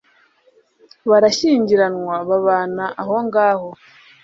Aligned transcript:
Barashyingiranwa 1.09 2.15
babana 2.29 2.85
aho 3.01 3.15
ngaho 3.25 3.69